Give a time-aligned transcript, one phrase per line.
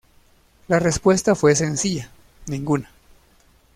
[0.67, 2.09] La respuesta fue sencilla:
[2.47, 2.89] Ninguna.